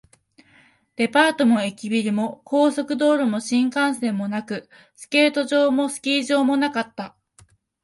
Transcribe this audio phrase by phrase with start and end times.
[0.95, 7.15] デパートも駅ビルも、高速道路も新幹線もなく、スケート場もスキー場もなかった